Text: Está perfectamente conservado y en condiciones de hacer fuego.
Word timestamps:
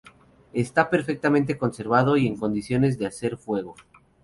Está 0.53 0.89
perfectamente 0.89 1.59
conservado 1.59 2.17
y 2.17 2.25
en 2.25 2.35
condiciones 2.35 2.97
de 2.97 3.05
hacer 3.05 3.37
fuego. 3.37 3.75